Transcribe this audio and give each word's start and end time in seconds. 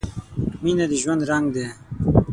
•مینه 0.63 0.85
د 0.91 0.93
ژوند 1.01 1.21
رنګ 1.29 1.45
دی. 1.55 1.65